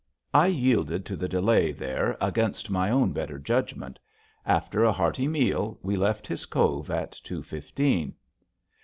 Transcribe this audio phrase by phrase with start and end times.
[0.33, 3.99] I yielded to the delay there against my own better judgment.
[4.47, 8.15] After a hearty meal we left his cove at two fifteen.